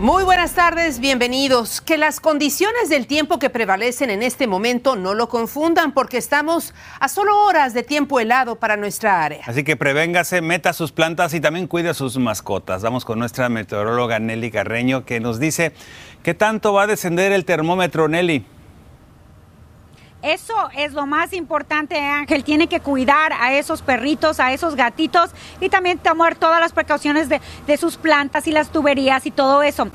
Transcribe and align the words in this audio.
Muy 0.00 0.24
buenas 0.24 0.54
tardes, 0.54 0.98
bienvenidos. 0.98 1.82
Que 1.82 1.98
las 1.98 2.20
condiciones 2.20 2.88
del 2.88 3.06
tiempo 3.06 3.38
que 3.38 3.50
prevalecen 3.50 4.08
en 4.08 4.22
este 4.22 4.46
momento 4.46 4.96
no 4.96 5.12
lo 5.12 5.28
confundan 5.28 5.92
porque 5.92 6.16
estamos 6.16 6.72
a 7.00 7.06
solo 7.10 7.38
horas 7.44 7.74
de 7.74 7.82
tiempo 7.82 8.18
helado 8.18 8.56
para 8.56 8.78
nuestra 8.78 9.22
área. 9.22 9.42
Así 9.44 9.62
que 9.62 9.76
prevéngase, 9.76 10.40
meta 10.40 10.72
sus 10.72 10.90
plantas 10.90 11.34
y 11.34 11.40
también 11.42 11.66
cuide 11.66 11.90
a 11.90 11.94
sus 11.94 12.16
mascotas. 12.16 12.80
Vamos 12.80 13.04
con 13.04 13.18
nuestra 13.18 13.50
meteoróloga 13.50 14.18
Nelly 14.18 14.50
Carreño 14.50 15.04
que 15.04 15.20
nos 15.20 15.38
dice 15.38 15.74
qué 16.22 16.32
tanto 16.32 16.72
va 16.72 16.84
a 16.84 16.86
descender 16.86 17.32
el 17.32 17.44
termómetro, 17.44 18.08
Nelly. 18.08 18.46
Eso 20.22 20.54
es 20.76 20.92
lo 20.92 21.06
más 21.06 21.32
importante, 21.32 21.98
Ángel. 21.98 22.44
Tiene 22.44 22.66
que 22.66 22.80
cuidar 22.80 23.32
a 23.32 23.54
esos 23.54 23.80
perritos, 23.80 24.38
a 24.38 24.52
esos 24.52 24.76
gatitos 24.76 25.30
y 25.60 25.70
también 25.70 25.98
tomar 25.98 26.36
todas 26.36 26.60
las 26.60 26.72
precauciones 26.72 27.28
de, 27.28 27.40
de 27.66 27.76
sus 27.78 27.96
plantas 27.96 28.46
y 28.46 28.52
las 28.52 28.70
tuberías 28.70 29.24
y 29.24 29.30
todo 29.30 29.62
eso. 29.62 29.88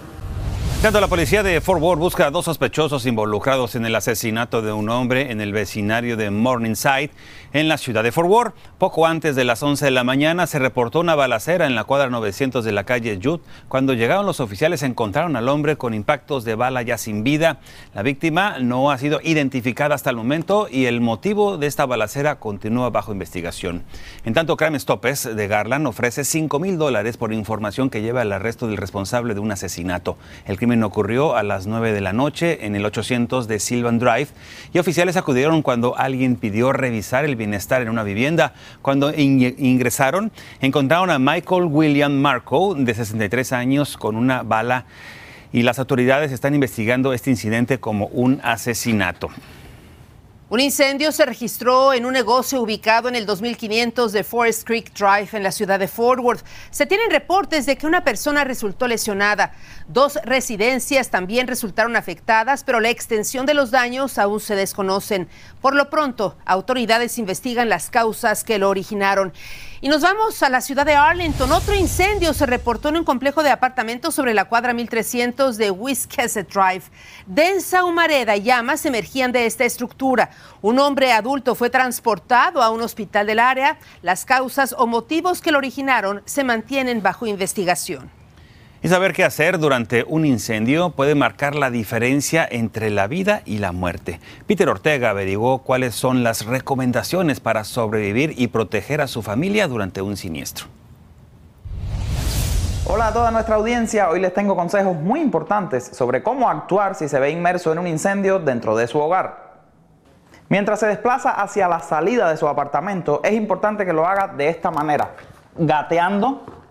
Tanto 0.85 1.01
la 1.01 1.07
policía 1.07 1.41
de 1.41 1.61
Fort 1.61 1.81
Worth 1.81 1.99
busca 1.99 2.27
a 2.27 2.29
dos 2.29 2.45
sospechosos 2.45 3.07
involucrados 3.07 3.73
en 3.73 3.87
el 3.87 3.95
asesinato 3.95 4.61
de 4.61 4.71
un 4.71 4.87
hombre 4.89 5.31
en 5.31 5.41
el 5.41 5.51
vecindario 5.51 6.15
de 6.15 6.29
Morningside, 6.29 7.09
en 7.53 7.67
la 7.67 7.79
ciudad 7.79 8.03
de 8.03 8.11
Fort 8.11 8.29
Worth. 8.29 8.53
Poco 8.77 9.07
antes 9.07 9.35
de 9.35 9.45
las 9.45 9.63
11 9.63 9.85
de 9.85 9.89
la 9.89 10.03
mañana 10.03 10.45
se 10.45 10.59
reportó 10.59 10.99
una 10.99 11.15
balacera 11.15 11.65
en 11.65 11.73
la 11.73 11.85
cuadra 11.85 12.11
900 12.11 12.63
de 12.63 12.71
la 12.71 12.83
calle 12.83 13.19
Judd. 13.19 13.39
Cuando 13.67 13.95
llegaron 13.95 14.27
los 14.27 14.39
oficiales 14.39 14.83
encontraron 14.83 15.35
al 15.35 15.49
hombre 15.49 15.75
con 15.75 15.95
impactos 15.95 16.45
de 16.45 16.53
bala 16.53 16.83
ya 16.83 16.99
sin 16.99 17.23
vida. 17.23 17.57
La 17.95 18.03
víctima 18.03 18.59
no 18.59 18.91
ha 18.91 18.99
sido 18.99 19.21
identificada 19.23 19.95
hasta 19.95 20.11
el 20.11 20.17
momento 20.17 20.67
y 20.69 20.85
el 20.85 21.01
motivo 21.01 21.57
de 21.57 21.65
esta 21.65 21.87
balacera 21.87 22.35
continúa 22.35 22.91
bajo 22.91 23.11
investigación. 23.11 23.81
En 24.23 24.35
tanto, 24.35 24.55
Crime 24.55 24.79
Stoppers 24.79 25.35
de 25.35 25.47
Garland 25.47 25.87
ofrece 25.87 26.23
5 26.23 26.59
mil 26.59 26.77
dólares 26.77 27.17
por 27.17 27.33
información 27.33 27.89
que 27.89 28.03
lleva 28.03 28.21
al 28.21 28.31
arresto 28.31 28.67
del 28.67 28.77
responsable 28.77 29.33
de 29.33 29.39
un 29.39 29.51
asesinato. 29.51 30.17
El 30.45 30.57
crimen 30.57 30.74
ocurrió 30.83 31.35
a 31.35 31.43
las 31.43 31.67
9 31.67 31.93
de 31.93 32.01
la 32.01 32.13
noche 32.13 32.65
en 32.65 32.75
el 32.75 32.85
800 32.85 33.47
de 33.47 33.59
Sylvan 33.59 33.99
Drive 33.99 34.27
y 34.73 34.79
oficiales 34.79 35.17
acudieron 35.17 35.61
cuando 35.61 35.97
alguien 35.97 36.35
pidió 36.35 36.73
revisar 36.73 37.25
el 37.25 37.35
bienestar 37.35 37.81
en 37.81 37.89
una 37.89 38.03
vivienda. 38.03 38.53
Cuando 38.81 39.13
ingresaron, 39.15 40.31
encontraron 40.61 41.09
a 41.09 41.19
Michael 41.19 41.65
William 41.65 42.13
Marco, 42.13 42.75
de 42.75 42.93
63 42.93 43.53
años, 43.53 43.97
con 43.97 44.15
una 44.15 44.43
bala 44.43 44.85
y 45.51 45.63
las 45.63 45.79
autoridades 45.79 46.31
están 46.31 46.53
investigando 46.53 47.13
este 47.13 47.29
incidente 47.29 47.79
como 47.79 48.07
un 48.07 48.41
asesinato. 48.43 49.29
Un 50.47 50.59
incendio 50.59 51.11
se 51.11 51.25
registró 51.25 51.91
en 51.91 52.05
un 52.05 52.13
negocio 52.13 52.61
ubicado 52.61 53.09
en 53.09 53.15
el 53.15 53.25
2500 53.25 54.11
de 54.11 54.23
Forest 54.23 54.63
Creek 54.63 54.93
Drive 54.93 55.29
en 55.33 55.41
la 55.41 55.51
ciudad 55.51 55.79
de 55.79 55.87
Fort 55.87 56.21
Worth. 56.21 56.45
Se 56.69 56.85
tienen 56.85 57.09
reportes 57.09 57.65
de 57.65 57.75
que 57.77 57.87
una 57.87 58.03
persona 58.03 58.43
resultó 58.43 58.87
lesionada. 58.87 59.53
Dos 59.87 60.19
residencias 60.23 61.09
también 61.09 61.47
resultaron 61.47 61.95
afectadas, 61.95 62.63
pero 62.63 62.79
la 62.79 62.91
extensión 62.91 63.47
de 63.47 63.55
los 63.55 63.71
daños 63.71 64.19
aún 64.19 64.39
se 64.39 64.55
desconocen. 64.55 65.27
Por 65.61 65.73
lo 65.73 65.89
pronto, 65.89 66.37
autoridades 66.45 67.17
investigan 67.17 67.67
las 67.67 67.89
causas 67.89 68.43
que 68.43 68.59
lo 68.59 68.69
originaron. 68.69 69.33
Y 69.81 69.89
nos 69.89 70.01
vamos 70.01 70.41
a 70.41 70.49
la 70.49 70.61
ciudad 70.61 70.85
de 70.85 70.95
Arlington. 70.95 71.51
Otro 71.51 71.75
incendio 71.75 72.33
se 72.33 72.45
reportó 72.45 72.89
en 72.89 72.97
un 72.97 73.03
complejo 73.03 73.43
de 73.43 73.49
apartamentos 73.49 74.15
sobre 74.15 74.33
la 74.33 74.45
cuadra 74.45 74.73
1300 74.73 75.57
de 75.57 75.69
Wiscasset 75.69 76.49
Drive. 76.49 76.83
Densa 77.25 77.83
humareda 77.83 78.37
y 78.37 78.43
llamas 78.43 78.85
emergían 78.85 79.33
de 79.33 79.45
esta 79.45 79.65
estructura. 79.65 80.29
Un 80.61 80.79
hombre 80.79 81.11
adulto 81.11 81.55
fue 81.55 81.69
transportado 81.69 82.61
a 82.61 82.69
un 82.69 82.81
hospital 82.81 83.27
del 83.27 83.39
área. 83.39 83.77
Las 84.01 84.23
causas 84.23 84.73
o 84.77 84.87
motivos 84.87 85.41
que 85.41 85.51
lo 85.51 85.57
originaron 85.57 86.21
se 86.23 86.45
mantienen 86.45 87.03
bajo 87.03 87.27
investigación. 87.27 88.09
Y 88.85 88.87
saber 88.87 89.13
qué 89.13 89.23
hacer 89.23 89.57
durante 89.57 90.05
un 90.07 90.27
incendio 90.27 90.91
puede 90.91 91.15
marcar 91.15 91.55
la 91.55 91.71
diferencia 91.71 92.47
entre 92.47 92.91
la 92.91 93.07
vida 93.07 93.41
y 93.43 93.57
la 93.57 93.71
muerte. 93.71 94.19
Peter 94.45 94.69
Ortega 94.69 95.09
averiguó 95.09 95.63
cuáles 95.63 95.95
son 95.95 96.23
las 96.23 96.45
recomendaciones 96.45 97.39
para 97.39 97.63
sobrevivir 97.63 98.35
y 98.37 98.45
proteger 98.45 99.01
a 99.01 99.07
su 99.07 99.23
familia 99.23 99.67
durante 99.67 100.03
un 100.03 100.15
siniestro. 100.15 100.67
Hola 102.85 103.07
a 103.07 103.13
toda 103.13 103.31
nuestra 103.31 103.55
audiencia, 103.55 104.07
hoy 104.07 104.19
les 104.19 104.35
tengo 104.35 104.55
consejos 104.55 104.95
muy 104.95 105.19
importantes 105.19 105.83
sobre 105.83 106.21
cómo 106.21 106.47
actuar 106.47 106.93
si 106.93 107.09
se 107.09 107.19
ve 107.19 107.31
inmerso 107.31 107.71
en 107.71 107.79
un 107.79 107.87
incendio 107.87 108.37
dentro 108.37 108.77
de 108.77 108.85
su 108.85 108.99
hogar. 108.99 109.63
Mientras 110.47 110.79
se 110.79 110.85
desplaza 110.85 111.31
hacia 111.31 111.67
la 111.67 111.79
salida 111.79 112.29
de 112.29 112.37
su 112.37 112.47
apartamento, 112.47 113.21
es 113.23 113.33
importante 113.33 113.83
que 113.83 113.93
lo 113.93 114.05
haga 114.05 114.27
de 114.27 114.47
esta 114.47 114.69
manera, 114.69 115.15
gateando 115.57 116.64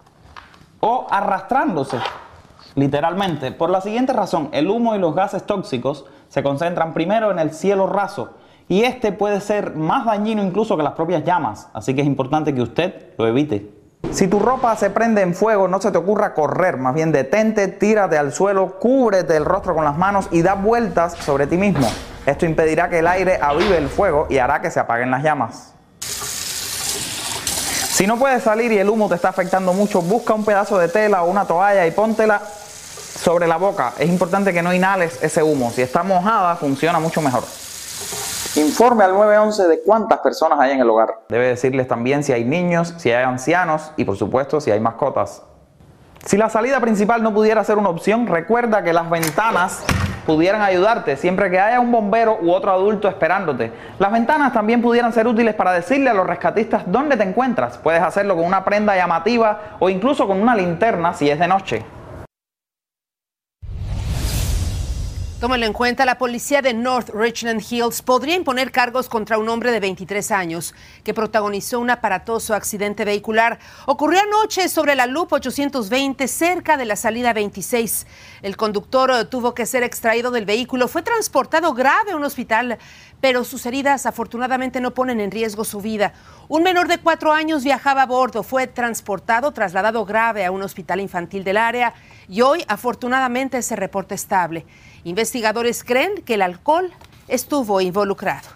o 0.86 1.06
arrastrándose, 1.08 1.96
literalmente. 2.74 3.52
Por 3.52 3.70
la 3.70 3.80
siguiente 3.80 4.12
razón, 4.12 4.50
el 4.52 4.68
humo 4.68 4.94
y 4.94 4.98
los 4.98 5.14
gases 5.14 5.46
tóxicos 5.46 6.04
se 6.28 6.42
concentran 6.42 6.92
primero 6.92 7.30
en 7.30 7.38
el 7.38 7.54
cielo 7.54 7.86
raso 7.86 8.34
y 8.68 8.82
este 8.82 9.10
puede 9.10 9.40
ser 9.40 9.76
más 9.76 10.04
dañino 10.04 10.42
incluso 10.42 10.76
que 10.76 10.82
las 10.82 10.92
propias 10.92 11.24
llamas, 11.24 11.70
así 11.72 11.94
que 11.94 12.02
es 12.02 12.06
importante 12.06 12.54
que 12.54 12.60
usted 12.60 13.14
lo 13.16 13.26
evite. 13.26 13.72
Si 14.10 14.28
tu 14.28 14.38
ropa 14.38 14.76
se 14.76 14.90
prende 14.90 15.22
en 15.22 15.34
fuego, 15.34 15.68
no 15.68 15.80
se 15.80 15.90
te 15.90 15.96
ocurra 15.96 16.34
correr, 16.34 16.76
más 16.76 16.94
bien 16.94 17.12
detente, 17.12 17.68
tírate 17.68 18.18
al 18.18 18.32
suelo, 18.32 18.78
cúbrete 18.78 19.38
el 19.38 19.46
rostro 19.46 19.74
con 19.74 19.84
las 19.84 19.96
manos 19.96 20.28
y 20.32 20.42
da 20.42 20.52
vueltas 20.52 21.14
sobre 21.14 21.46
ti 21.46 21.56
mismo. 21.56 21.88
Esto 22.26 22.44
impedirá 22.44 22.90
que 22.90 22.98
el 22.98 23.06
aire 23.06 23.38
avive 23.40 23.78
el 23.78 23.88
fuego 23.88 24.26
y 24.28 24.36
hará 24.36 24.60
que 24.60 24.70
se 24.70 24.80
apaguen 24.80 25.10
las 25.10 25.22
llamas. 25.22 25.73
Si 27.94 28.08
no 28.08 28.18
puedes 28.18 28.42
salir 28.42 28.72
y 28.72 28.78
el 28.78 28.90
humo 28.90 29.08
te 29.08 29.14
está 29.14 29.28
afectando 29.28 29.72
mucho, 29.72 30.02
busca 30.02 30.34
un 30.34 30.44
pedazo 30.44 30.76
de 30.78 30.88
tela 30.88 31.22
o 31.22 31.30
una 31.30 31.44
toalla 31.44 31.86
y 31.86 31.92
póntela 31.92 32.40
sobre 32.40 33.46
la 33.46 33.56
boca. 33.56 33.92
Es 34.00 34.08
importante 34.08 34.52
que 34.52 34.62
no 34.62 34.74
inhales 34.74 35.22
ese 35.22 35.44
humo. 35.44 35.70
Si 35.70 35.80
está 35.80 36.02
mojada, 36.02 36.56
funciona 36.56 36.98
mucho 36.98 37.22
mejor. 37.22 37.44
Informe 38.56 39.04
al 39.04 39.12
911 39.12 39.68
de 39.68 39.82
cuántas 39.82 40.18
personas 40.18 40.58
hay 40.58 40.72
en 40.72 40.80
el 40.80 40.90
hogar. 40.90 41.20
Debe 41.28 41.46
decirles 41.46 41.86
también 41.86 42.24
si 42.24 42.32
hay 42.32 42.44
niños, 42.44 42.94
si 42.96 43.12
hay 43.12 43.22
ancianos 43.22 43.92
y 43.96 44.04
por 44.04 44.16
supuesto 44.16 44.60
si 44.60 44.72
hay 44.72 44.80
mascotas. 44.80 45.42
Si 46.26 46.36
la 46.36 46.50
salida 46.50 46.80
principal 46.80 47.22
no 47.22 47.32
pudiera 47.32 47.62
ser 47.62 47.78
una 47.78 47.90
opción, 47.90 48.26
recuerda 48.26 48.82
que 48.82 48.92
las 48.92 49.08
ventanas 49.08 49.84
pudieran 50.26 50.62
ayudarte 50.62 51.16
siempre 51.16 51.50
que 51.50 51.60
haya 51.60 51.80
un 51.80 51.92
bombero 51.92 52.38
u 52.40 52.52
otro 52.52 52.72
adulto 52.72 53.08
esperándote. 53.08 53.72
Las 53.98 54.12
ventanas 54.12 54.52
también 54.52 54.82
pudieran 54.82 55.12
ser 55.12 55.26
útiles 55.26 55.54
para 55.54 55.72
decirle 55.72 56.10
a 56.10 56.14
los 56.14 56.26
rescatistas 56.26 56.82
dónde 56.86 57.16
te 57.16 57.24
encuentras. 57.24 57.78
Puedes 57.78 58.02
hacerlo 58.02 58.36
con 58.36 58.44
una 58.44 58.64
prenda 58.64 58.96
llamativa 58.96 59.76
o 59.78 59.88
incluso 59.88 60.26
con 60.26 60.40
una 60.40 60.54
linterna 60.54 61.14
si 61.14 61.30
es 61.30 61.38
de 61.38 61.48
noche. 61.48 61.84
Tómalo 65.44 65.66
en 65.66 65.74
cuenta, 65.74 66.06
la 66.06 66.16
policía 66.16 66.62
de 66.62 66.72
North 66.72 67.10
Richland 67.10 67.60
Hills 67.60 68.00
podría 68.00 68.34
imponer 68.34 68.72
cargos 68.72 69.10
contra 69.10 69.36
un 69.36 69.50
hombre 69.50 69.72
de 69.72 69.78
23 69.78 70.30
años 70.30 70.74
que 71.04 71.12
protagonizó 71.12 71.80
un 71.80 71.90
aparatoso 71.90 72.54
accidente 72.54 73.04
vehicular. 73.04 73.58
Ocurrió 73.84 74.20
anoche 74.20 74.70
sobre 74.70 74.94
la 74.94 75.04
Loop 75.04 75.34
820 75.34 76.28
cerca 76.28 76.78
de 76.78 76.86
la 76.86 76.96
salida 76.96 77.34
26. 77.34 78.06
El 78.40 78.56
conductor 78.56 79.10
eh, 79.10 79.26
tuvo 79.26 79.52
que 79.52 79.66
ser 79.66 79.82
extraído 79.82 80.30
del 80.30 80.46
vehículo, 80.46 80.88
fue 80.88 81.02
transportado 81.02 81.74
grave 81.74 82.12
a 82.12 82.16
un 82.16 82.24
hospital, 82.24 82.78
pero 83.20 83.44
sus 83.44 83.66
heridas 83.66 84.06
afortunadamente 84.06 84.80
no 84.80 84.94
ponen 84.94 85.20
en 85.20 85.30
riesgo 85.30 85.64
su 85.64 85.82
vida. 85.82 86.14
Un 86.48 86.62
menor 86.62 86.88
de 86.88 86.96
cuatro 86.96 87.34
años 87.34 87.64
viajaba 87.64 88.00
a 88.00 88.06
bordo, 88.06 88.44
fue 88.44 88.66
transportado, 88.66 89.52
trasladado 89.52 90.06
grave 90.06 90.46
a 90.46 90.50
un 90.50 90.62
hospital 90.62 91.00
infantil 91.00 91.44
del 91.44 91.58
área 91.58 91.92
y 92.30 92.40
hoy 92.40 92.64
afortunadamente 92.66 93.60
se 93.60 93.76
reporta 93.76 94.14
estable. 94.14 94.64
Investigadores 95.04 95.84
creen 95.84 96.22
que 96.24 96.34
el 96.34 96.42
alcohol 96.42 96.90
estuvo 97.28 97.80
involucrado. 97.82 98.48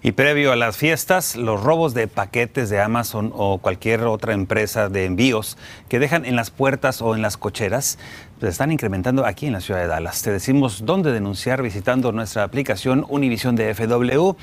Y 0.00 0.12
previo 0.12 0.52
a 0.52 0.56
las 0.56 0.76
fiestas, 0.76 1.34
los 1.34 1.62
robos 1.62 1.92
de 1.92 2.06
paquetes 2.06 2.70
de 2.70 2.80
Amazon 2.80 3.32
o 3.34 3.58
cualquier 3.58 4.02
otra 4.04 4.32
empresa 4.32 4.88
de 4.88 5.04
envíos 5.04 5.58
que 5.88 5.98
dejan 5.98 6.24
en 6.24 6.36
las 6.36 6.50
puertas 6.50 7.02
o 7.02 7.16
en 7.16 7.20
las 7.20 7.36
cocheras 7.36 7.98
se 8.40 8.48
están 8.48 8.70
incrementando 8.70 9.26
aquí 9.26 9.46
en 9.46 9.52
la 9.52 9.60
ciudad 9.60 9.80
de 9.80 9.88
Dallas. 9.88 10.22
Te 10.22 10.30
decimos 10.30 10.86
dónde 10.86 11.12
denunciar 11.12 11.62
visitando 11.62 12.12
nuestra 12.12 12.44
aplicación 12.44 13.04
Univision 13.08 13.56
de 13.56 13.74
FW. 13.74 14.36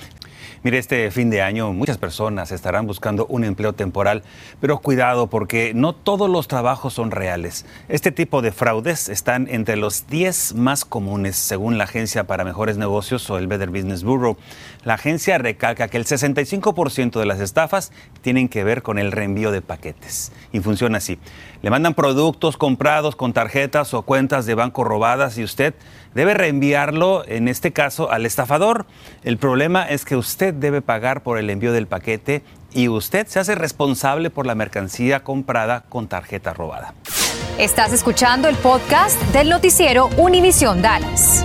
Mire, 0.63 0.77
este 0.77 1.09
fin 1.11 1.29
de 1.29 1.41
año 1.41 1.73
muchas 1.73 1.97
personas 1.97 2.51
estarán 2.51 2.87
buscando 2.87 3.25
un 3.27 3.43
empleo 3.43 3.73
temporal, 3.73 4.23
pero 4.59 4.79
cuidado 4.79 5.27
porque 5.27 5.73
no 5.73 5.93
todos 5.93 6.29
los 6.29 6.47
trabajos 6.47 6.93
son 6.93 7.11
reales. 7.11 7.65
Este 7.89 8.11
tipo 8.11 8.41
de 8.41 8.51
fraudes 8.51 9.09
están 9.09 9.47
entre 9.49 9.75
los 9.75 10.07
10 10.07 10.55
más 10.55 10.85
comunes, 10.85 11.35
según 11.35 11.77
la 11.77 11.85
Agencia 11.85 12.25
para 12.25 12.43
Mejores 12.43 12.77
Negocios 12.77 13.29
o 13.29 13.37
el 13.37 13.47
Better 13.47 13.69
Business 13.69 14.03
Bureau. 14.03 14.37
La 14.83 14.95
agencia 14.95 15.37
recalca 15.37 15.87
que 15.87 15.97
el 15.97 16.05
65% 16.05 17.19
de 17.19 17.25
las 17.25 17.39
estafas 17.39 17.91
tienen 18.21 18.49
que 18.49 18.63
ver 18.63 18.83
con 18.83 18.99
el 18.99 19.11
reenvío 19.11 19.51
de 19.51 19.61
paquetes. 19.61 20.31
Y 20.51 20.59
funciona 20.59 20.97
así. 20.97 21.17
Le 21.61 21.69
mandan 21.69 21.95
productos 21.95 22.57
comprados 22.57 23.15
con 23.15 23.33
tarjetas 23.33 23.93
o 23.93 24.03
cuentas 24.03 24.45
de 24.45 24.55
banco 24.55 24.83
robadas 24.83 25.37
y 25.37 25.43
usted 25.43 25.73
debe 26.13 26.33
reenviarlo, 26.33 27.23
en 27.27 27.47
este 27.47 27.73
caso, 27.73 28.11
al 28.11 28.25
estafador. 28.25 28.85
El 29.23 29.37
problema 29.37 29.83
es 29.83 30.05
que 30.05 30.15
usted 30.15 30.34
debe 30.37 30.81
pagar 30.81 31.23
por 31.23 31.37
el 31.37 31.49
envío 31.49 31.71
del 31.71 31.87
paquete 31.87 32.43
y 32.73 32.89
usted 32.89 33.27
se 33.27 33.39
hace 33.39 33.55
responsable 33.55 34.29
por 34.29 34.45
la 34.45 34.55
mercancía 34.55 35.21
comprada 35.21 35.85
con 35.87 36.07
tarjeta 36.07 36.53
robada. 36.53 36.93
Estás 37.57 37.93
escuchando 37.93 38.49
el 38.49 38.55
podcast 38.57 39.21
del 39.31 39.49
noticiero 39.49 40.09
Univisión 40.17 40.81
Dallas. 40.81 41.43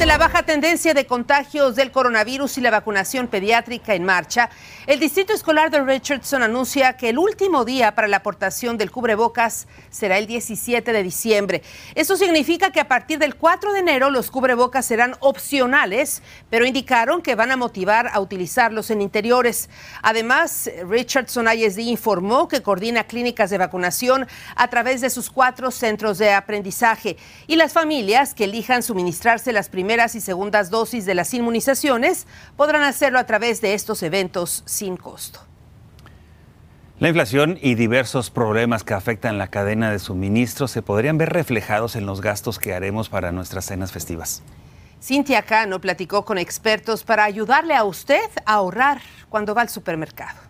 Ante 0.00 0.08
la 0.08 0.16
baja 0.16 0.44
tendencia 0.44 0.94
de 0.94 1.04
contagios 1.04 1.76
del 1.76 1.92
coronavirus 1.92 2.56
y 2.56 2.62
la 2.62 2.70
vacunación 2.70 3.28
pediátrica 3.28 3.94
en 3.94 4.02
marcha, 4.02 4.48
el 4.86 4.98
Distrito 4.98 5.34
Escolar 5.34 5.70
de 5.70 5.82
Richardson 5.82 6.42
anuncia 6.42 6.94
que 6.94 7.10
el 7.10 7.18
último 7.18 7.66
día 7.66 7.94
para 7.94 8.08
la 8.08 8.16
aportación 8.16 8.78
del 8.78 8.90
cubrebocas 8.90 9.68
será 9.90 10.16
el 10.16 10.26
17 10.26 10.94
de 10.94 11.02
diciembre. 11.02 11.62
Eso 11.94 12.16
significa 12.16 12.70
que 12.70 12.80
a 12.80 12.88
partir 12.88 13.18
del 13.18 13.34
4 13.34 13.74
de 13.74 13.80
enero 13.80 14.08
los 14.08 14.30
cubrebocas 14.30 14.86
serán 14.86 15.16
opcionales, 15.20 16.22
pero 16.48 16.64
indicaron 16.64 17.20
que 17.20 17.34
van 17.34 17.50
a 17.50 17.58
motivar 17.58 18.08
a 18.10 18.20
utilizarlos 18.20 18.90
en 18.90 19.02
interiores. 19.02 19.68
Además, 20.00 20.70
Richardson 20.88 21.46
ISD 21.52 21.80
informó 21.80 22.48
que 22.48 22.62
coordina 22.62 23.04
clínicas 23.04 23.50
de 23.50 23.58
vacunación 23.58 24.26
a 24.56 24.68
través 24.68 25.02
de 25.02 25.10
sus 25.10 25.28
cuatro 25.28 25.70
centros 25.70 26.16
de 26.16 26.32
aprendizaje 26.32 27.18
y 27.46 27.56
las 27.56 27.74
familias 27.74 28.32
que 28.32 28.44
elijan 28.44 28.82
suministrarse 28.82 29.52
las 29.52 29.68
primeras 29.68 29.89
primeras 29.90 30.14
y 30.14 30.20
segundas 30.20 30.70
dosis 30.70 31.04
de 31.04 31.16
las 31.16 31.34
inmunizaciones 31.34 32.28
podrán 32.56 32.84
hacerlo 32.84 33.18
a 33.18 33.26
través 33.26 33.60
de 33.60 33.74
estos 33.74 34.04
eventos 34.04 34.62
sin 34.64 34.96
costo. 34.96 35.40
La 37.00 37.08
inflación 37.08 37.58
y 37.60 37.74
diversos 37.74 38.30
problemas 38.30 38.84
que 38.84 38.94
afectan 38.94 39.36
la 39.36 39.48
cadena 39.48 39.90
de 39.90 39.98
suministro 39.98 40.68
se 40.68 40.80
podrían 40.80 41.18
ver 41.18 41.30
reflejados 41.30 41.96
en 41.96 42.06
los 42.06 42.20
gastos 42.20 42.60
que 42.60 42.72
haremos 42.72 43.08
para 43.08 43.32
nuestras 43.32 43.64
cenas 43.64 43.90
festivas. 43.90 44.44
Cintia 45.02 45.42
Cano 45.42 45.80
platicó 45.80 46.24
con 46.24 46.38
expertos 46.38 47.02
para 47.02 47.24
ayudarle 47.24 47.74
a 47.74 47.82
usted 47.82 48.30
a 48.46 48.52
ahorrar 48.52 49.00
cuando 49.28 49.56
va 49.56 49.62
al 49.62 49.70
supermercado. 49.70 50.49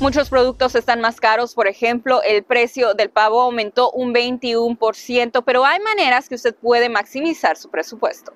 Muchos 0.00 0.28
productos 0.28 0.74
están 0.74 1.00
más 1.00 1.20
caros, 1.20 1.54
por 1.54 1.66
ejemplo, 1.66 2.20
el 2.22 2.42
precio 2.42 2.94
del 2.94 3.10
pavo 3.10 3.40
aumentó 3.40 3.90
un 3.92 4.12
21%, 4.12 5.42
pero 5.44 5.64
hay 5.64 5.80
maneras 5.80 6.28
que 6.28 6.34
usted 6.34 6.54
puede 6.54 6.88
maximizar 6.88 7.56
su 7.56 7.70
presupuesto 7.70 8.32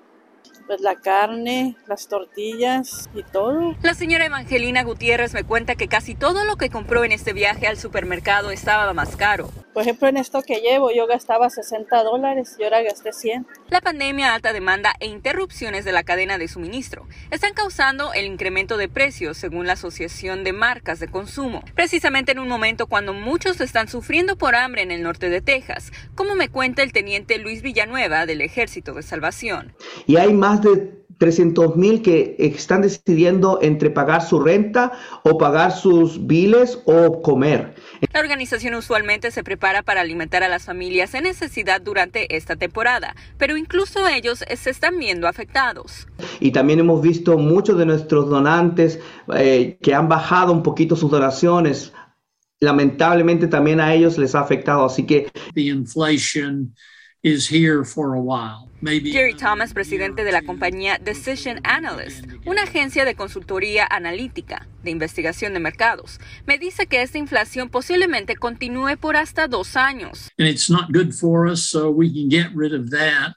pues 0.69 0.81
la 0.81 0.97
carne, 0.97 1.75
las 1.87 2.07
tortillas 2.07 3.09
y 3.15 3.23
todo. 3.23 3.75
La 3.81 3.95
señora 3.95 4.27
Evangelina 4.27 4.83
Gutiérrez 4.83 5.33
me 5.33 5.43
cuenta 5.43 5.73
que 5.73 5.87
casi 5.87 6.13
todo 6.13 6.45
lo 6.45 6.57
que 6.57 6.69
compró 6.69 7.03
en 7.03 7.11
este 7.11 7.33
viaje 7.33 7.65
al 7.65 7.75
supermercado 7.75 8.51
estaba 8.51 8.93
más 8.93 9.15
caro. 9.15 9.49
Por 9.73 9.83
ejemplo, 9.83 10.07
en 10.07 10.17
esto 10.17 10.41
que 10.41 10.61
llevo 10.61 10.91
yo 10.91 11.07
gastaba 11.07 11.49
60 11.49 12.03
dólares 12.03 12.55
y 12.59 12.63
ahora 12.63 12.81
gasté 12.81 13.13
100. 13.13 13.47
La 13.69 13.81
pandemia, 13.81 14.33
alta 14.33 14.51
demanda 14.53 14.93
e 14.99 15.07
interrupciones 15.07 15.85
de 15.85 15.91
la 15.91 16.03
cadena 16.03 16.37
de 16.37 16.47
suministro 16.47 17.07
están 17.31 17.53
causando 17.53 18.13
el 18.13 18.25
incremento 18.25 18.77
de 18.77 18.89
precios 18.89 19.37
según 19.37 19.67
la 19.67 19.73
Asociación 19.73 20.43
de 20.43 20.53
Marcas 20.53 20.99
de 20.99 21.07
Consumo. 21.07 21.63
Precisamente 21.75 22.31
en 22.31 22.39
un 22.39 22.47
momento 22.47 22.87
cuando 22.87 23.13
muchos 23.13 23.61
están 23.61 23.87
sufriendo 23.87 24.37
por 24.37 24.55
hambre 24.55 24.81
en 24.81 24.91
el 24.91 25.03
norte 25.03 25.29
de 25.29 25.41
Texas, 25.41 25.91
como 26.15 26.35
me 26.35 26.49
cuenta 26.49 26.83
el 26.83 26.91
teniente 26.91 27.37
Luis 27.37 27.61
Villanueva 27.61 28.25
del 28.25 28.41
Ejército 28.41 28.93
de 28.93 29.03
Salvación. 29.03 29.73
Y 30.07 30.17
hay 30.17 30.33
más 30.33 30.61
de 30.61 30.99
300 31.19 31.75
mil 31.75 32.01
que 32.01 32.35
están 32.39 32.81
decidiendo 32.81 33.59
entre 33.61 33.89
pagar 33.89 34.23
su 34.23 34.39
renta 34.39 34.93
o 35.23 35.37
pagar 35.37 35.73
sus 35.73 36.25
biles 36.25 36.81
o 36.85 37.21
comer. 37.21 37.75
La 38.13 38.21
organización 38.21 38.73
usualmente 38.73 39.29
se 39.29 39.43
prepara 39.43 39.83
para 39.83 40.01
alimentar 40.01 40.43
a 40.43 40.47
las 40.47 40.63
familias 40.65 41.13
en 41.13 41.25
necesidad 41.25 41.81
durante 41.81 42.35
esta 42.37 42.55
temporada, 42.55 43.15
pero 43.37 43.57
incluso 43.57 44.07
ellos 44.07 44.45
se 44.55 44.69
están 44.69 44.97
viendo 44.97 45.27
afectados. 45.27 46.07
Y 46.39 46.51
también 46.51 46.79
hemos 46.79 47.01
visto 47.01 47.37
muchos 47.37 47.77
de 47.77 47.85
nuestros 47.85 48.29
donantes 48.29 48.99
eh, 49.35 49.77
que 49.81 49.93
han 49.93 50.07
bajado 50.07 50.53
un 50.53 50.63
poquito 50.63 50.95
sus 50.95 51.11
donaciones. 51.11 51.91
Lamentablemente 52.61 53.47
también 53.47 53.81
a 53.81 53.93
ellos 53.93 54.17
les 54.17 54.35
ha 54.35 54.39
afectado, 54.39 54.85
así 54.85 55.05
que... 55.05 55.29
The 55.53 55.61
inflation 55.61 56.73
is 57.21 57.51
here 57.51 57.83
for 57.83 58.15
a 58.15 58.21
while. 58.21 58.69
Jerry 58.81 59.33
Thomas, 59.33 59.73
presidente 59.73 60.23
de 60.23 60.31
la 60.31 60.41
compañía 60.41 60.99
Decision 60.99 61.59
Analyst, 61.65 62.23
una 62.45 62.63
agencia 62.63 63.03
de 63.03 63.13
consultoría 63.13 63.85
analítica 63.89 64.69
de 64.83 64.91
investigación 64.91 65.53
de 65.53 65.59
mercados, 65.59 66.21
me 66.45 66.57
dice 66.57 66.87
que 66.87 67.01
esta 67.01 67.17
inflación 67.17 67.69
posiblemente 67.69 68.37
continúe 68.37 68.95
por 68.97 69.17
hasta 69.17 69.49
dos 69.49 69.75
años. 69.75 70.29
And 70.37 70.47
it's 70.47 70.69
not 70.69 70.93
good 70.93 71.11
for 71.11 71.45
us, 71.45 71.61
so 71.61 71.89
we 71.89 72.09
can 72.09 72.29
get 72.29 72.55
rid 72.55 72.73
of 72.73 72.89
that. 72.91 73.35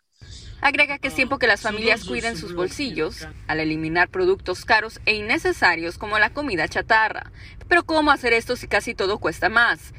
Agrega 0.63 0.99
que 0.99 1.09
es 1.09 1.15
tiempo 1.17 1.41
que 1.41 1.49
las 1.49 1.61
familias 1.61 2.05
cuiden 2.05 2.37
sus 2.37 2.55
bolsillos 2.55 3.27
al 3.49 3.59
eliminar 3.59 4.09
productos 4.09 4.65
caros 4.65 5.01
e 5.07 5.15
innecesarios 5.15 5.99
como 5.99 6.21
la 6.21 6.31
comida 6.31 6.69
chatarra. 6.69 7.33
Pero 7.67 7.83
¿cómo 7.83 8.13
hacer 8.13 8.33
esto 8.33 8.55
si 8.55 8.69
casi 8.69 8.95
todo 8.95 9.19
cuesta 9.19 9.49
más? 9.49 9.93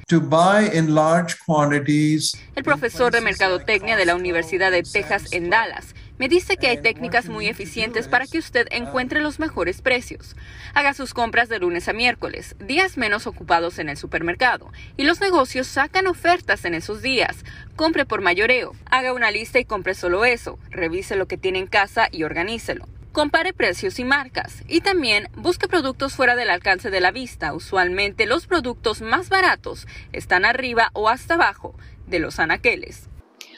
El 2.55 2.63
profesor 2.63 3.11
de 3.11 3.19
Mercadotecnia 3.19 3.97
de 3.97 4.05
la 4.05 4.15
Universidad 4.15 4.71
de 4.71 4.83
Texas 4.83 5.33
en 5.33 5.49
Dallas 5.49 5.93
me 6.23 6.29
dice 6.29 6.55
que 6.55 6.67
hay 6.67 6.77
técnicas 6.77 7.27
muy 7.27 7.49
eficientes 7.49 8.07
para 8.07 8.25
que 8.25 8.37
usted 8.37 8.65
encuentre 8.71 9.19
los 9.19 9.41
mejores 9.41 9.81
precios. 9.81 10.37
Haga 10.73 10.93
sus 10.93 11.13
compras 11.13 11.49
de 11.49 11.59
lunes 11.59 11.89
a 11.89 11.91
miércoles, 11.91 12.55
días 12.59 12.95
menos 12.95 13.27
ocupados 13.27 13.77
en 13.77 13.89
el 13.89 13.97
supermercado, 13.97 14.71
y 14.95 15.03
los 15.03 15.19
negocios 15.19 15.67
sacan 15.67 16.07
ofertas 16.07 16.63
en 16.63 16.75
esos 16.75 17.01
días. 17.01 17.43
Compre 17.75 18.05
por 18.05 18.21
mayoreo, 18.21 18.73
haga 18.89 19.11
una 19.11 19.31
lista 19.31 19.59
y 19.59 19.65
compre 19.65 19.95
solo 19.95 20.23
eso, 20.23 20.57
revise 20.69 21.17
lo 21.17 21.27
que 21.27 21.37
tiene 21.37 21.59
en 21.59 21.67
casa 21.67 22.07
y 22.09 22.23
organícelo. 22.23 22.87
Compare 23.11 23.51
precios 23.51 23.99
y 23.99 24.05
marcas 24.05 24.63
y 24.69 24.79
también 24.79 25.27
busque 25.35 25.67
productos 25.67 26.15
fuera 26.15 26.37
del 26.37 26.51
alcance 26.51 26.89
de 26.89 27.01
la 27.01 27.11
vista. 27.11 27.51
Usualmente 27.53 28.27
los 28.27 28.47
productos 28.47 29.01
más 29.01 29.27
baratos 29.27 29.87
están 30.13 30.45
arriba 30.45 30.89
o 30.93 31.09
hasta 31.09 31.33
abajo 31.33 31.75
de 32.07 32.19
los 32.19 32.39
anaqueles. 32.39 33.09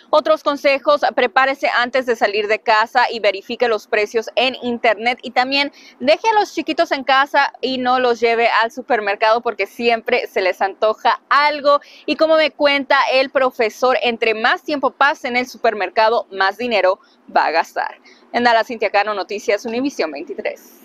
Otros 0.09 0.43
consejos, 0.43 1.01
prepárese 1.15 1.67
antes 1.67 2.05
de 2.05 2.15
salir 2.15 2.47
de 2.47 2.59
casa 2.59 3.05
y 3.11 3.19
verifique 3.19 3.67
los 3.67 3.87
precios 3.87 4.29
en 4.35 4.55
internet 4.61 5.19
y 5.21 5.31
también 5.31 5.71
deje 5.99 6.29
a 6.29 6.39
los 6.39 6.53
chiquitos 6.53 6.91
en 6.91 7.03
casa 7.03 7.53
y 7.61 7.77
no 7.77 7.99
los 7.99 8.19
lleve 8.19 8.47
al 8.47 8.71
supermercado 8.71 9.41
porque 9.41 9.67
siempre 9.67 10.27
se 10.27 10.41
les 10.41 10.61
antoja 10.61 11.21
algo 11.29 11.79
y 12.05 12.15
como 12.15 12.37
me 12.37 12.51
cuenta 12.51 12.97
el 13.11 13.29
profesor, 13.29 13.97
entre 14.01 14.33
más 14.33 14.63
tiempo 14.63 14.91
pase 14.91 15.27
en 15.27 15.37
el 15.37 15.47
supermercado, 15.47 16.27
más 16.31 16.57
dinero 16.57 16.99
va 17.35 17.45
a 17.45 17.51
gastar. 17.51 17.99
En 18.31 18.43
Dallas, 18.43 18.67
Cintia 18.67 18.89
Cano, 18.89 19.13
Noticias 19.13 19.65
Univisión 19.65 20.11
23. 20.11 20.84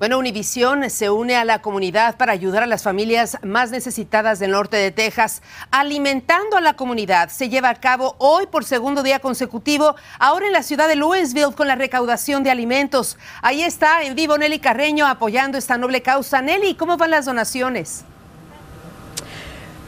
Bueno, 0.00 0.16
Univisión 0.16 0.88
se 0.88 1.10
une 1.10 1.36
a 1.36 1.44
la 1.44 1.60
comunidad 1.60 2.16
para 2.16 2.32
ayudar 2.32 2.62
a 2.62 2.66
las 2.66 2.82
familias 2.82 3.36
más 3.42 3.70
necesitadas 3.70 4.38
del 4.38 4.52
norte 4.52 4.78
de 4.78 4.92
Texas. 4.92 5.42
Alimentando 5.70 6.56
a 6.56 6.62
la 6.62 6.72
comunidad 6.72 7.28
se 7.28 7.50
lleva 7.50 7.68
a 7.68 7.74
cabo 7.74 8.16
hoy 8.16 8.46
por 8.46 8.64
segundo 8.64 9.02
día 9.02 9.18
consecutivo, 9.18 9.96
ahora 10.18 10.46
en 10.46 10.54
la 10.54 10.62
ciudad 10.62 10.88
de 10.88 10.96
Louisville 10.96 11.54
con 11.54 11.68
la 11.68 11.74
recaudación 11.74 12.42
de 12.42 12.50
alimentos. 12.50 13.18
Ahí 13.42 13.60
está 13.60 14.02
en 14.02 14.14
vivo 14.14 14.38
Nelly 14.38 14.58
Carreño 14.58 15.06
apoyando 15.06 15.58
esta 15.58 15.76
noble 15.76 16.00
causa. 16.00 16.40
Nelly, 16.40 16.76
¿cómo 16.76 16.96
van 16.96 17.10
las 17.10 17.26
donaciones? 17.26 18.06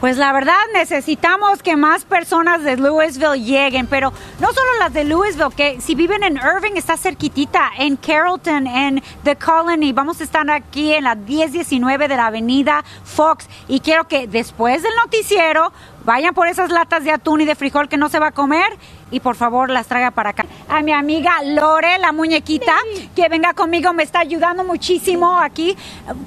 Pues 0.02 0.16
la 0.16 0.32
verdad 0.32 0.58
necesitamos 0.74 1.62
que 1.62 1.76
más 1.76 2.04
personas 2.04 2.64
de 2.64 2.76
Louisville 2.76 3.40
lleguen, 3.40 3.86
pero 3.86 4.12
no 4.40 4.52
solo 4.52 4.68
las 4.80 4.92
de 4.92 5.04
Louisville, 5.04 5.54
que 5.56 5.80
si 5.80 5.94
viven 5.94 6.24
en 6.24 6.38
Irving 6.38 6.72
está 6.74 6.96
cerquitita, 6.96 7.70
en 7.78 7.94
Carrollton, 7.94 8.66
en 8.66 9.00
The 9.22 9.36
Colony, 9.36 9.92
vamos 9.92 10.20
a 10.20 10.24
estar 10.24 10.50
aquí 10.50 10.92
en 10.92 11.04
la 11.04 11.14
1019 11.14 12.08
de 12.08 12.16
la 12.16 12.26
avenida 12.26 12.84
Fox. 13.04 13.46
Y 13.68 13.78
quiero 13.78 14.08
que 14.08 14.26
después 14.26 14.82
del 14.82 14.92
noticiero 15.04 15.72
vayan 16.04 16.34
por 16.34 16.48
esas 16.48 16.70
latas 16.70 17.04
de 17.04 17.10
atún 17.10 17.40
y 17.40 17.44
de 17.44 17.54
frijol 17.54 17.88
que 17.88 17.96
no 17.96 18.08
se 18.08 18.18
va 18.18 18.28
a 18.28 18.32
comer 18.32 18.78
y 19.12 19.20
por 19.20 19.36
favor 19.36 19.70
las 19.70 19.86
traiga 19.86 20.10
para 20.10 20.30
acá. 20.30 20.46
A 20.68 20.82
mi 20.82 20.92
amiga 20.92 21.42
Lore, 21.44 21.98
la 21.98 22.12
muñequita, 22.12 22.74
que 23.14 23.28
venga 23.28 23.52
conmigo, 23.52 23.92
me 23.92 24.02
está 24.02 24.20
ayudando 24.20 24.64
muchísimo 24.64 25.38
aquí. 25.38 25.76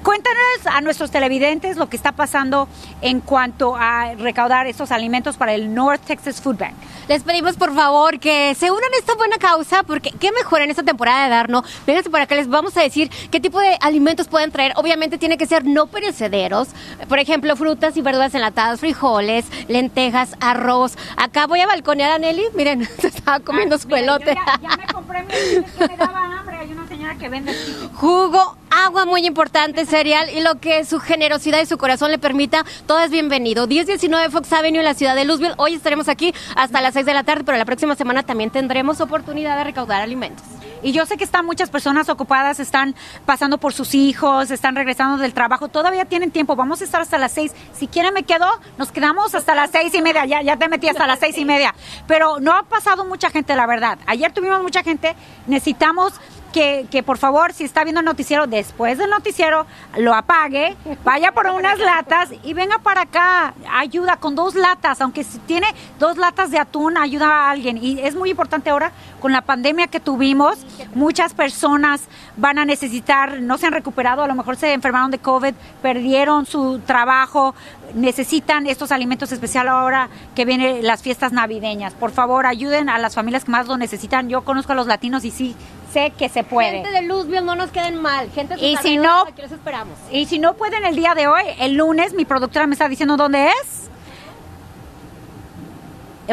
Cuéntanos 0.03 0.67
a 0.67 0.81
nuestros 0.81 1.11
televidentes 1.11 1.77
lo 1.77 1.89
que 1.89 1.97
está 1.97 2.11
pasando 2.11 2.69
en 3.01 3.19
cuanto 3.21 3.75
a 3.75 4.13
recaudar 4.13 4.67
estos 4.67 4.91
alimentos 4.91 5.35
para 5.35 5.53
el 5.53 5.73
North 5.73 6.01
Texas 6.05 6.39
Food 6.39 6.57
Bank. 6.59 6.75
Les 7.07 7.23
pedimos 7.23 7.55
por 7.55 7.73
favor 7.73 8.19
que 8.19 8.55
se 8.55 8.71
unan 8.71 8.93
a 8.93 8.97
esta 8.97 9.15
buena 9.15 9.37
causa 9.37 9.83
porque 9.83 10.11
qué 10.11 10.31
mejor 10.31 10.61
en 10.61 10.69
esta 10.69 10.83
temporada 10.83 11.25
de 11.25 11.29
darnos. 11.29 11.63
Vénganse 11.85 12.09
por 12.09 12.21
acá, 12.21 12.35
les 12.35 12.47
vamos 12.47 12.77
a 12.77 12.81
decir 12.81 13.09
qué 13.31 13.39
tipo 13.39 13.59
de 13.59 13.77
alimentos 13.81 14.27
pueden 14.27 14.51
traer. 14.51 14.73
Obviamente 14.75 15.17
tiene 15.17 15.37
que 15.37 15.45
ser 15.47 15.65
no 15.65 15.87
perecederos. 15.87 16.69
Por 17.07 17.19
ejemplo, 17.19 17.55
frutas 17.55 17.97
y 17.97 18.01
verduras 18.01 18.33
enlatadas, 18.35 18.79
frijoles, 18.79 19.45
lentejas, 19.67 20.35
arroz. 20.39 20.97
Acá 21.17 21.47
voy 21.47 21.61
a 21.61 21.67
balconear 21.67 22.11
a 22.11 22.17
Nelly. 22.17 22.43
Miren, 22.55 22.87
se 22.99 23.07
estaba 23.07 23.39
comiendo 23.39 23.77
su 23.77 23.87
pelote. 23.87 24.35
Ya, 24.35 24.59
ya, 24.61 24.77
me 24.77 24.87
compré 24.87 25.23
mi 25.23 25.29
que 25.29 25.87
me 25.87 25.97
daba 25.97 26.39
hambre. 26.39 26.57
Hay 26.57 26.71
una 26.71 26.87
señora 26.87 27.15
que 27.15 27.29
vende 27.29 27.53
Jugo, 27.93 28.57
agua 28.69 29.05
muy 29.05 29.25
importante, 29.25 29.85
cereal 29.85 30.29
y 30.29 30.41
lo 30.41 30.59
que 30.59 30.85
su 30.85 30.99
generosidad 30.99 31.61
y 31.61 31.65
su 31.65 31.77
corazón 31.77 32.11
le 32.11 32.17
permita, 32.17 32.65
todo 32.85 32.99
es 33.01 33.11
bienvenido. 33.11 33.67
1019 33.67 34.29
Fox 34.29 34.51
Avenue 34.53 34.79
en 34.79 34.85
la 34.85 34.93
ciudad 34.93 35.15
de 35.15 35.25
Louisville. 35.25 35.55
Hoy 35.57 35.75
estaremos 35.75 36.09
aquí 36.09 36.33
hasta 36.55 36.81
las 36.81 36.93
6 36.93 37.05
de 37.05 37.13
la 37.13 37.23
tarde, 37.23 37.43
pero 37.43 37.57
la 37.57 37.65
próxima 37.65 37.95
semana 37.95 38.23
también 38.23 38.49
tendremos 38.49 39.01
oportunidad 39.01 39.57
de 39.57 39.63
recaudar 39.63 40.01
alimentos. 40.01 40.45
Y 40.83 40.91
yo 40.91 41.05
sé 41.05 41.17
que 41.17 41.23
están 41.23 41.45
muchas 41.45 41.69
personas 41.69 42.09
ocupadas, 42.09 42.59
están 42.59 42.95
pasando 43.25 43.57
por 43.57 43.73
sus 43.73 43.95
hijos, 43.95 44.51
están 44.51 44.75
regresando 44.75 45.17
del 45.17 45.33
trabajo, 45.33 45.67
todavía 45.67 46.05
tienen 46.05 46.31
tiempo, 46.31 46.55
vamos 46.55 46.81
a 46.81 46.83
estar 46.83 47.01
hasta 47.01 47.17
las 47.17 47.31
seis. 47.31 47.53
Si 47.73 47.87
quieren 47.87 48.13
me 48.13 48.23
quedo, 48.23 48.47
nos 48.77 48.91
quedamos 48.91 49.35
hasta 49.35 49.55
las 49.55 49.71
seis 49.71 49.93
y 49.93 50.01
media, 50.01 50.25
ya, 50.25 50.41
ya 50.41 50.57
te 50.57 50.67
metí 50.67 50.87
hasta 50.87 51.07
las 51.07 51.19
seis 51.19 51.37
y 51.37 51.45
media. 51.45 51.73
Pero 52.07 52.39
no 52.39 52.53
ha 52.53 52.63
pasado 52.63 53.05
mucha 53.05 53.29
gente, 53.29 53.55
la 53.55 53.65
verdad. 53.65 53.97
Ayer 54.05 54.31
tuvimos 54.31 54.61
mucha 54.61 54.83
gente, 54.83 55.15
necesitamos 55.47 56.13
que, 56.55 57.03
por 57.05 57.17
favor, 57.17 57.51
si 57.51 57.65
está 57.65 57.83
viendo 57.83 57.99
el 57.99 58.05
noticiero, 58.05 58.47
después 58.47 58.97
del 58.97 59.09
noticiero, 59.09 59.65
lo 59.97 60.13
apague, 60.15 60.77
vaya 61.03 61.33
por 61.33 61.47
unas 61.47 61.77
latas 61.79 62.29
y 62.43 62.53
venga 62.53 62.79
para 62.79 63.01
acá. 63.01 63.53
Ayuda 63.73 64.15
con 64.15 64.35
dos 64.35 64.55
latas, 64.55 65.01
aunque 65.01 65.25
si 65.25 65.37
tiene 65.39 65.67
dos 65.99 66.15
latas 66.17 66.51
de 66.51 66.59
atún, 66.59 66.97
ayuda 66.97 67.27
a 67.27 67.51
alguien. 67.51 67.77
Y 67.77 67.99
es 67.99 68.15
muy 68.15 68.29
importante 68.29 68.69
ahora, 68.69 68.93
con 69.19 69.33
la 69.33 69.41
pandemia 69.41 69.87
que 69.87 69.99
tuvimos, 69.99 70.65
muchas 70.93 71.33
personas 71.33 72.03
van 72.37 72.57
a 72.57 72.63
necesitar, 72.63 73.41
no 73.41 73.57
se 73.57 73.67
han 73.67 73.73
recuperado, 73.73 74.23
a 74.23 74.27
lo 74.27 74.35
mejor 74.35 74.55
se 74.55 74.71
enfermaron 74.71 75.11
de 75.11 75.19
COVID, 75.19 75.53
perdieron 75.81 76.45
su 76.45 76.79
trabajo, 76.79 77.53
necesitan 77.95 78.65
estos 78.67 78.93
alimentos 78.93 79.31
especiales 79.33 79.71
ahora 79.71 80.07
que 80.35 80.45
vienen 80.45 80.87
las 80.87 81.01
fiestas 81.01 81.33
navideñas. 81.33 81.93
Por 81.93 82.11
favor, 82.11 82.45
ayuden 82.45 82.87
a 82.87 82.97
las 82.97 83.13
familias 83.13 83.43
que 83.43 83.51
más 83.51 83.67
lo 83.67 83.77
necesitan. 83.77 84.29
Yo 84.29 84.45
conozco 84.45 84.71
a 84.71 84.75
los 84.75 84.87
latinos 84.87 85.25
y 85.25 85.31
sí, 85.31 85.55
sé 85.95 86.11
que 86.11 86.27
se 86.27 86.43
puede. 86.43 86.83
Gente 86.83 86.91
de 86.91 87.01
Louisville, 87.03 87.41
no 87.41 87.55
nos 87.55 87.71
queden 87.71 88.01
mal. 88.01 88.29
Gente 88.31 88.57
de 88.57 88.67
y 88.67 88.75
si 88.77 88.97
no, 88.97 89.21
aquí 89.21 89.41
los 89.41 89.51
esperamos. 89.51 89.97
Y 90.11 90.25
si 90.25 90.39
no 90.39 90.55
pueden 90.55 90.83
el 90.83 90.95
día 90.95 91.15
de 91.15 91.27
hoy, 91.27 91.43
el 91.59 91.75
lunes, 91.75 92.13
mi 92.13 92.25
productora 92.25 92.67
me 92.67 92.73
está 92.73 92.89
diciendo 92.89 93.15
dónde 93.15 93.47
es. 93.47 93.89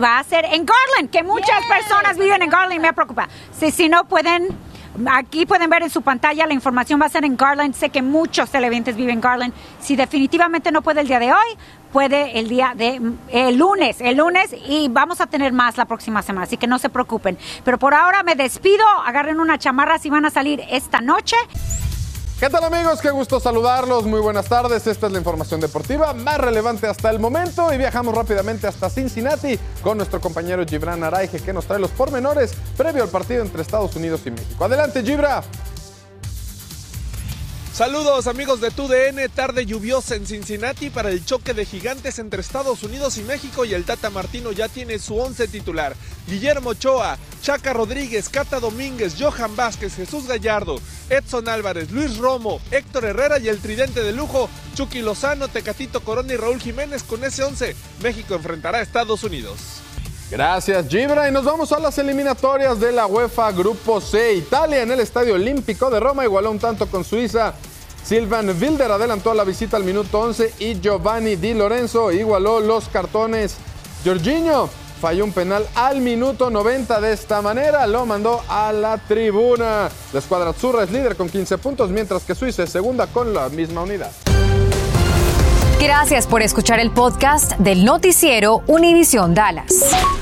Va 0.03 0.19
a 0.19 0.25
ser 0.25 0.47
en 0.47 0.67
Garland, 0.67 1.11
que 1.11 1.23
muchas 1.23 1.65
personas 1.67 2.19
viven 2.19 2.43
en 2.43 2.51
Garland 2.51 2.75
y 2.75 2.79
me 2.81 2.93
preocupa. 2.93 3.29
Si, 3.57 3.71
si 3.71 3.89
no 3.89 4.05
pueden, 4.07 4.49
aquí 5.11 5.47
pueden 5.47 5.71
ver 5.71 5.83
en 5.83 5.91
su 5.91 6.03
pantalla, 6.03 6.47
la 6.47 6.55
información 6.55 7.01
va 7.01 7.07
a 7.07 7.09
ser 7.09 7.25
en 7.25 7.37
Garland. 7.37 7.75
Sé 7.75 7.91
que 7.91 8.03
muchos 8.03 8.51
televidentes 8.51 8.97
viven 8.97 9.15
en 9.15 9.21
Garland. 9.21 9.55
Si 9.81 9.97
definitivamente 9.97 10.73
no 10.73 10.83
puede 10.83 11.01
el 11.01 11.09
día 11.09 11.19
de 11.19 11.33
hoy, 11.33 11.57
puede 11.93 12.39
el 12.39 12.49
día 12.49 12.73
de 12.77 13.01
el 13.29 13.57
lunes, 13.57 14.01
el 14.01 14.17
lunes 14.17 14.55
y 14.67 14.89
vamos 14.89 15.21
a 15.21 15.27
tener 15.27 15.53
más 15.53 15.77
la 15.77 15.85
próxima 15.85 16.23
semana, 16.23 16.45
así 16.45 16.57
que 16.57 16.67
no 16.67 16.79
se 16.79 16.89
preocupen. 16.89 17.37
Pero 17.65 17.79
por 17.79 17.95
ahora 17.95 18.23
me 18.23 18.35
despido, 18.35 18.85
agarren 19.05 19.41
una 19.41 19.59
chamarra 19.59 19.99
si 19.99 20.11
van 20.11 20.25
a 20.25 20.31
salir 20.31 20.63
esta 20.71 21.01
noche. 21.01 21.37
¿Qué 22.43 22.51
tal 22.51 22.65
amigos? 22.65 23.01
Qué 23.01 23.11
gusto 23.13 23.39
saludarlos. 23.39 24.05
Muy 24.05 24.19
buenas 24.19 24.47
tardes. 24.47 24.85
Esta 24.89 25.07
es 25.07 25.13
la 25.13 25.19
información 25.19 25.61
deportiva 25.61 26.13
más 26.13 26.39
relevante 26.39 26.89
hasta 26.89 27.09
el 27.09 27.21
momento 27.21 27.73
y 27.73 27.79
viajamos 27.79 28.13
rápidamente 28.17 28.67
hasta 28.67 28.91
Cincinnati 28.91 29.57
con 29.81 29.97
nuestro 29.97 30.21
compañero 30.21 30.67
Gibran 30.67 31.05
Araige 31.05 31.39
que 31.39 31.53
nos 31.53 31.67
trae 31.67 31.79
los 31.79 31.93
pormenores 31.93 32.53
previo 32.77 33.05
al 33.05 33.11
partido 33.11 33.43
entre 33.43 33.63
Estados 33.63 33.95
Unidos 33.95 34.23
y 34.27 34.33
México. 34.33 34.65
Adelante 34.65 35.05
Gibra. 35.05 35.45
Saludos 37.73 38.27
amigos 38.27 38.61
de 38.61 38.71
TUDN, 38.71 39.31
tarde 39.35 39.65
lluviosa 39.65 40.15
en 40.15 40.27
Cincinnati 40.27 40.91
para 40.91 41.09
el 41.09 41.25
choque 41.25 41.55
de 41.55 41.65
gigantes 41.65 42.19
entre 42.19 42.43
Estados 42.43 42.83
Unidos 42.83 43.17
y 43.17 43.23
México 43.23 43.65
y 43.65 43.73
el 43.73 43.87
Tata 43.87 44.11
Martino 44.11 44.53
ya 44.53 44.69
tiene 44.69 44.99
su 44.99 45.17
once 45.17 45.49
titular. 45.49 45.97
Guillermo 46.29 46.71
Ochoa, 46.71 47.17
Chaca 47.41 47.73
Rodríguez, 47.73 48.29
Cata 48.29 48.61
Domínguez, 48.61 49.15
Johan 49.19 49.57
Vázquez, 49.57 49.95
Jesús 49.97 50.27
Gallardo, 50.27 50.79
Edson 51.09 51.49
Álvarez, 51.49 51.91
Luis 51.91 52.19
Romo, 52.19 52.61
Héctor 52.71 53.07
Herrera 53.07 53.39
y 53.39 53.49
el 53.49 53.59
tridente 53.59 54.03
de 54.03 54.13
lujo, 54.13 54.51
Chucky 54.75 55.01
Lozano, 55.01 55.49
Tecatito 55.49 56.03
Corona 56.05 56.35
y 56.35 56.37
Raúl 56.37 56.61
Jiménez 56.61 57.03
con 57.03 57.25
ese 57.25 57.43
once. 57.43 57.75
México 58.03 58.35
enfrentará 58.35 58.79
a 58.79 58.83
Estados 58.83 59.25
Unidos. 59.25 59.82
Gracias, 60.33 60.89
Gibra. 60.89 61.29
Y 61.29 61.31
nos 61.31 61.45
vamos 61.45 61.73
a 61.73 61.79
las 61.79 61.99
eliminatorias 61.99 62.81
de 62.81 62.91
la 62.91 63.05
UEFA 63.05 63.53
Grupo 63.53 64.01
C. 64.01 64.33
Italia 64.33 64.81
en 64.81 64.91
el 64.91 65.01
Estadio 65.01 65.35
Olímpico 65.35 65.91
de 65.91 66.01
Roma 66.01 66.25
igualó 66.25 66.51
un 66.51 66.59
tanto 66.59 66.87
con 66.87 67.05
Suiza. 67.05 67.53
Silvan 68.03 68.49
Wilder 68.49 68.91
adelantó 68.93 69.35
la 69.35 69.45
visita 69.45 69.77
al 69.77 69.85
minuto 69.85 70.21
11 70.21 70.55
y 70.59 70.81
Giovanni 70.81 71.37
Di 71.37 71.53
Lorenzo 71.53 72.11
igualó 72.11 72.61
los 72.61 72.89
cartones. 72.89 73.57
Jorginho 74.07 74.71
falló 75.03 75.25
un 75.25 75.33
penal 75.33 75.67
al 75.75 76.01
minuto 76.01 76.49
90 76.49 76.99
de 77.03 77.13
esta 77.13 77.43
manera, 77.43 77.87
lo 77.87 78.07
mandó 78.07 78.43
a 78.49 78.73
la 78.73 78.97
tribuna. 78.97 79.91
La 80.15 80.19
escuadra 80.19 80.49
Azzurra 80.49 80.85
es 80.85 80.91
líder 80.91 81.15
con 81.15 81.29
15 81.29 81.59
puntos, 81.59 81.91
mientras 81.91 82.23
que 82.23 82.35
Suiza 82.35 82.63
es 82.63 82.71
segunda 82.71 83.07
con 83.07 83.35
la 83.35 83.51
misma 83.51 83.83
unidad. 83.83 84.11
Gracias 85.79 86.27
por 86.27 86.41
escuchar 86.41 86.81
el 86.81 86.91
podcast 86.91 87.53
del 87.59 87.85
noticiero 87.85 88.63
Univisión 88.67 89.35
Dallas. 89.35 90.22